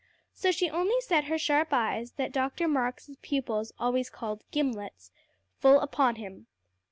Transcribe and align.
So 0.33 0.49
she 0.51 0.67
only 0.67 0.99
set 1.01 1.25
her 1.25 1.37
sharp 1.37 1.67
eyes, 1.73 2.13
that 2.13 2.31
Dr. 2.31 2.67
Marks' 2.67 3.11
pupils 3.21 3.71
always 3.77 4.09
called 4.09 4.43
"gimlets," 4.51 5.11
full 5.59 5.79
upon 5.79 6.15
him. 6.15 6.47